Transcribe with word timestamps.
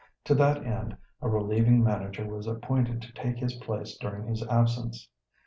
To 0.23 0.33
that 0.33 0.65
end 0.65 0.97
a 1.21 1.29
relieving 1.29 1.83
manager 1.83 2.25
was 2.25 2.47
appointed 2.47 3.03
to 3.03 3.13
take 3.13 3.37
his 3.37 3.53
place 3.57 3.95
during 3.97 4.25
his 4.25 4.41
absence. 4.47 5.07